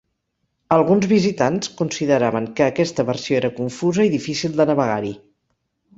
[0.77, 5.13] Alguns visitants consideraven que aquesta versió era confusa i difícil de navegar-hi.